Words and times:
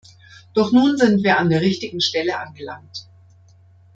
Doch 0.55 0.71
nun 0.71 0.97
sind 0.97 1.21
wir 1.23 1.37
an 1.37 1.51
der 1.51 1.61
richtigen 1.61 2.01
Stelle 2.01 2.39
angelangt. 2.39 3.07